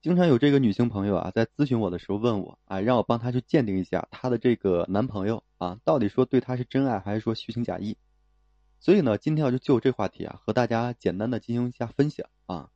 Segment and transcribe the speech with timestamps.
[0.00, 7.96] 经常有这个女性朋友啊，在咨询我的时候问我，啊，让我帮她去鉴定一下她的这个男朋友啊，到底说对她是真爱还是说虚情假意。
[8.78, 12.70] 所以呢，今天我就就这话题啊，和大家简单的进行一下分享啊。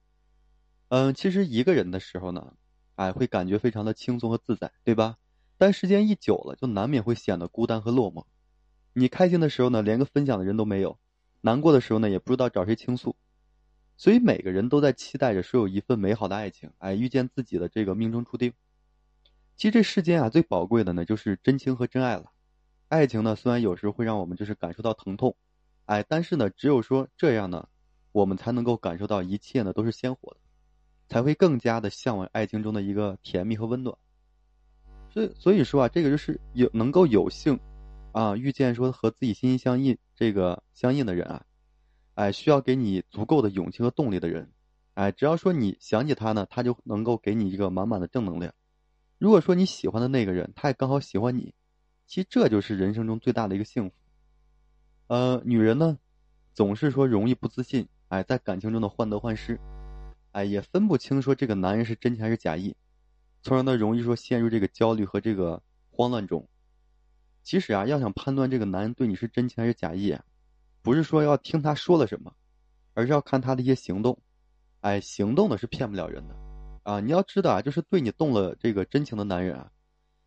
[0.88, 2.54] 嗯，其实一个人的时候呢，
[2.96, 5.16] 哎，会感觉非常的轻松和自在，对吧？
[5.58, 8.24] 但时间一久了，就难免会显得孤单和落寞。
[8.94, 10.98] 你开心的时候呢，连个分享的人都没有；
[11.40, 13.14] 难过的时候呢，也不知道找谁倾诉。
[14.02, 18.52] 所以每个人都在期待着说有一份美好的爱情，哎，遇见自己的这个命中注定。
[19.54, 22.32] 其实这世间啊，最宝贵的呢，就是真情和真爱了。
[22.88, 25.36] 爱情呢，虽然有时候会让我们就是感受到疼痛，
[25.84, 27.68] 哎，但是呢，只有说这样呢，
[28.10, 30.40] 我们才能够感受到一切呢都是鲜活的，
[31.08, 33.96] 才会更加的向往爱情中的一个甜蜜和温暖。
[35.12, 37.56] 所以，所以说啊，这个就是有能够有幸，
[38.10, 41.44] 啊，遇见说和自己心心相印这个相应的人啊。
[42.14, 44.52] 哎，需要给你足够的勇气和动力的人，
[44.94, 48.52] 哎，只要说你想起他呢，他就能够给你一个满满的正能量。
[49.18, 51.54] 如果说你喜欢的那个人，他也刚好喜欢你，
[52.06, 53.94] 其实这就是人生中最大的一个幸福。
[55.06, 55.98] 呃，女人呢，
[56.52, 59.58] 总是说容易不自信，哎，在感情中的患得患失，
[60.32, 62.76] 哎，也分不清说这个男人是真情还是假意，
[63.42, 66.46] 从而呢，容易说陷入这个焦虑和这个慌乱中。
[67.42, 70.14] 其实啊，要想判断这个男人对你是真情还是假意。
[70.82, 72.34] 不是说要听他说了什么，
[72.94, 74.18] 而是要看他的一些行动。
[74.80, 76.34] 哎，行动的是骗不了人的
[76.82, 76.98] 啊！
[76.98, 79.70] 你要知道啊，就是对你动了这个真情的男人啊，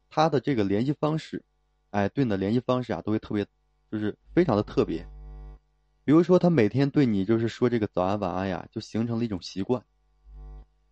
[0.10, 1.44] 他的这个联系方式，
[1.90, 3.46] 哎，对你的联系方式啊，都会特别，
[3.92, 5.06] 就是非常的特别。
[6.06, 9.84] 比如说，他每天对你就是说这个早安晚安呀，就形成了一种习惯。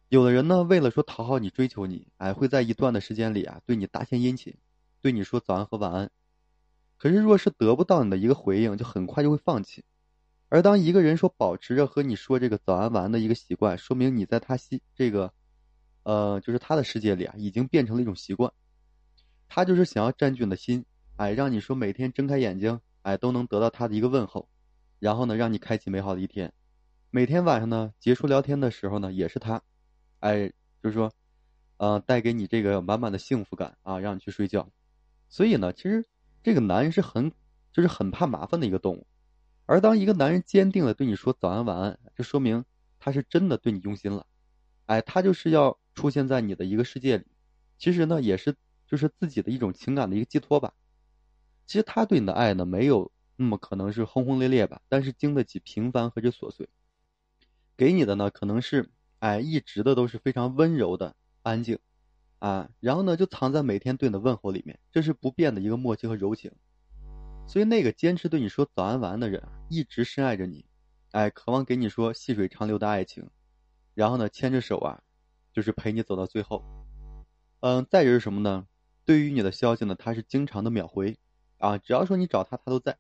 [0.10, 4.54] 有的人呢，为了说讨好你、追求你，哎，会在一段的时间里啊，对你大献殷勤，
[5.02, 6.12] 对你说早安和晚安。
[6.98, 9.84] 可是，若是得不到你的一个回应，就很快就会放弃。
[10.50, 15.34] 而当一个人说保持着和你说这个早安晚安的一个习惯，说明你在他心这个，
[16.04, 18.54] 呃，就是他的世界里啊，已经变成了一种习惯。
[19.50, 20.86] 他就是想要占据你的心，
[21.16, 24.48] 哎，让你说每天睁开眼睛，哎，都能得到他的一个问候，
[25.00, 26.54] 然后呢，让你开启美好的一天。
[27.10, 29.62] 每天晚上呢，结束聊天的时候呢，也是他，
[30.20, 30.48] 哎，
[30.82, 31.12] 就是说，
[31.78, 34.70] 呃，带给你这个满满的幸福感啊，让你去睡觉。
[35.28, 36.06] 所以呢，其实。
[36.44, 37.32] 这个男人是很，
[37.72, 39.08] 就是很怕麻烦的一个动物，
[39.66, 42.66] 而当一个男人坚定的对你说早安晚安，就说明
[43.00, 44.28] 他是真的对你用心了，
[44.86, 47.26] 哎，他就是要出现在你的一个世界里，
[47.78, 48.56] 其实呢也是
[48.86, 50.74] 就是自己的一种情感的一个寄托吧。
[51.66, 56.68] 其实他对你的爱呢没有那么可能是轰轰烈烈吧，但是经得起平凡和这琐碎，
[57.78, 61.80] 给你的呢可能是哎一直的都是非常温柔的安静。
[62.44, 66.52] 啊，然后呢，就藏在每天对你的问候里面，这是不变的一个默契和柔情。
[67.48, 70.66] 所以，那个坚持对你说早安晚安的人，一直深爱着你，
[71.12, 73.30] 哎，渴望给你说细水长流的爱情，
[73.94, 75.02] 然后呢，牵着手啊，
[75.54, 76.62] 就是陪你走到最后。
[77.62, 78.68] 嗯，再就是什么呢？
[79.06, 81.18] 对于你的消息呢，他是经常的秒回，
[81.60, 82.98] 啊，只要说你找他，他都在。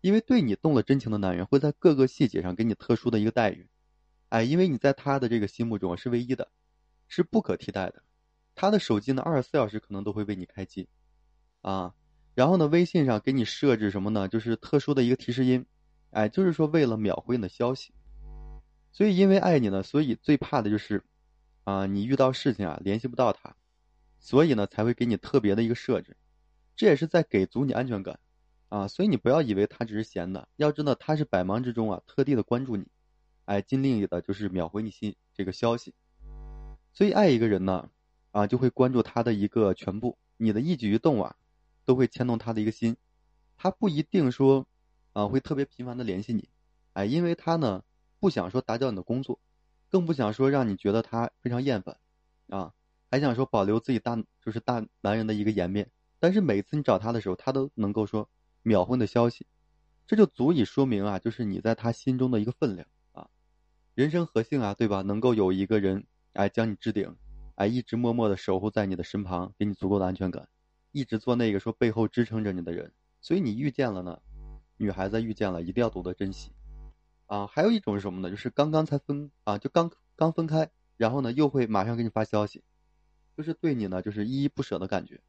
[0.00, 3.68] 因为对你动了真情的男人，会在各个细节上给你特殊的一个待遇，
[4.30, 6.50] 哎，因为你在他的这个心目中是唯一的，
[7.08, 8.02] 是不可替代的。
[8.58, 10.88] 他的手机呢，二十四小时可能都会为你开机，
[11.62, 11.94] 啊，
[12.34, 14.26] 然后呢，微信上给你设置什么呢？
[14.26, 15.64] 就是特殊的一个提示音，
[16.10, 17.94] 哎，就是说为了秒回你的消息。
[18.90, 21.04] 所以因为爱你呢，所以最怕的就是，
[21.62, 23.54] 啊，你遇到事情啊联系不到他，
[24.18, 26.16] 所以呢才会给你特别的一个设置，
[26.74, 28.18] 这也是在给足你安全感，
[28.70, 32.88] 啊，所以你不要以为他只是闲的，要知道他是百忙之中啊特地的关注你，
[33.44, 35.94] 哎，尽力的就是秒回你信这个消息。
[36.92, 37.88] 所以爱一个人呢。
[38.30, 41.36] 啊，就会关注他的一个全部，你的一举一动啊，
[41.84, 42.96] 都会牵动他的一个心。
[43.56, 44.66] 他不一定说，
[45.12, 46.48] 啊，会特别频繁的联系你，
[46.92, 47.82] 哎，因为他呢
[48.20, 49.40] 不想说打搅你的工作，
[49.88, 51.98] 更不想说让你觉得他非常厌烦，
[52.48, 52.72] 啊，
[53.10, 55.90] 还想说保留自己大就是大男人的一个颜面。
[56.20, 58.28] 但是每次你找他的时候，他都能够说
[58.62, 59.46] 秒回的消息，
[60.06, 63.28] 这就足以说明啊，就是你在他心中的一个分量啊。
[63.94, 65.02] 人生何幸啊，对吧？
[65.02, 67.16] 能够有一个人哎将你置顶。
[67.58, 70.48] 哎，一直默默的守护在你的身旁，给你足够的安全感，
[70.92, 72.92] 一直做那个说背后支撑着你的人。
[73.20, 74.22] 所以你遇见了呢，
[74.76, 76.52] 女孩子遇见了，一定要懂得珍惜。
[77.26, 78.30] 啊，还有一种是什么呢？
[78.30, 82.62] 就是刚刚才分啊，就刚刚分开，然后呢又会马上给你发消息，
[83.36, 85.20] 就是对你呢就是依依不舍的感觉。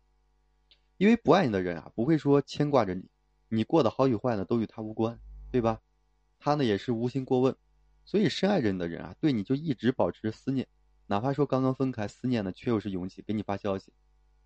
[0.97, 3.09] 因为不爱你的人啊，不会说牵挂着你，
[3.47, 5.81] 你过得好与坏呢都与他无关，对吧？
[6.37, 7.55] 他呢也是无心过问，
[8.05, 10.67] 所以深爱着你的人啊，对你就一直保持思念。
[11.09, 13.91] 哪怕说刚刚分开，思念呢却又是涌起，给你发消息，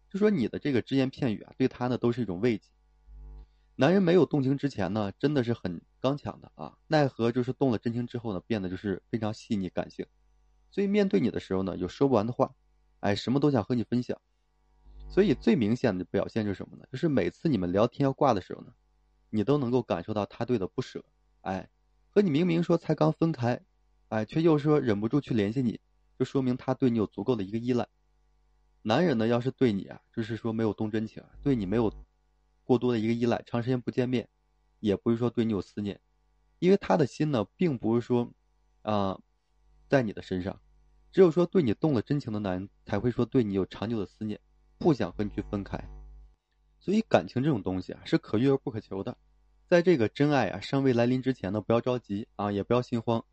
[0.09, 2.69] 就说你的这个只言片语啊，对他呢都是一种慰藉。
[3.75, 10.05] 男人没有动情之前呢，真的是很刚强的啊，奈何就是动了真情之后呢，变得就是非常细腻感性。
[10.71, 12.55] 所以面对你的时候呢，有说不完的话，
[13.01, 14.17] 哎，什么都想和你分享。
[15.09, 16.85] 所以最明显的表现是什么呢？
[16.89, 18.73] 就是每次你们聊天要挂的时候呢，
[19.29, 21.03] 你都能够感受到他对的不舍，
[21.41, 21.69] 哎，
[22.09, 23.61] 和你明明说才刚分开，
[24.07, 25.81] 哎，却又说忍不住去联系你，
[26.23, 27.85] 就说明他对你有足够的一个依赖。
[28.81, 31.93] 男人呢，要是对你啊，就是说没有动真情，对你没有
[32.63, 34.29] 过多的一个依赖，长时间不见面，
[34.79, 35.99] 也不是说对你有思念，
[36.59, 38.31] 因为他的心呢，并不是说
[38.83, 39.19] 啊，
[39.89, 40.61] 在你的身上，
[41.11, 44.39] 只有说对你动了真情的男人，才会说对你有长久的思念。
[44.77, 45.77] 不想和你去分开，
[46.79, 49.17] 所以感情这种东西啊是可遇而不可求的，
[49.65, 53.23] 在这个真爱啊尚未来临之前呢，不要着急啊，也不要心慌，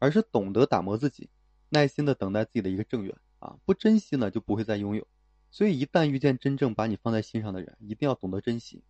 [0.00, 1.30] 而是懂得打磨自己，
[1.68, 5.06] 耐心的等待自己的一个正缘啊，不珍惜呢就不会再拥有，
[5.50, 8.82] 所以一旦遇见真正把你放在心上的人，一定要懂得珍惜，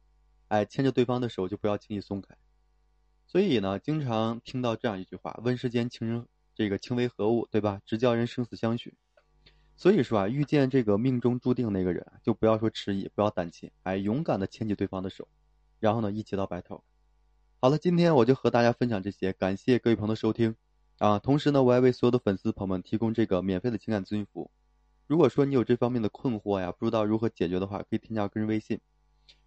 [0.48, 2.36] 哎，牵着对方的手就不要轻易松开，
[3.26, 7.80] 所以呢，经常听到这样一句话：问世间情人这个情为何物，对吧？
[7.86, 8.94] 只叫人生死相许。
[9.78, 15.28] 所以说啊，遇见这个命中注定那个人，就不要说迟疑，不要胆怯，哎，勇敢的牵起对方的手，
[15.80, 16.82] 然后呢，一起到白头。
[17.60, 20.56] 好了，今天我就和大家分享这些，感谢各位朋友的收听，
[20.98, 24.50] 啊，同时呢，我还为所有的粉丝朋友们提供这个免费的情感咨询服务。
[25.06, 28.80] 如果说你有这方面的困惑呀，不知道如何解决的话，可以添加个人微信，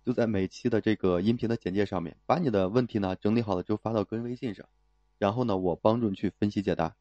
[0.06, 4.68] 就在每期的这个音频的简介上面，把你的问题呢整理好了之后发到个人微信上，
[5.18, 6.96] 然后呢，我帮助你去分析解答。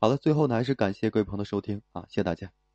[0.00, 2.65] 好了，最后呢还是感谢各位朋友的收听啊，谢谢大家。